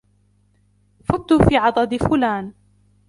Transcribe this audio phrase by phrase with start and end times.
[1.05, 2.53] فت في عضد فلان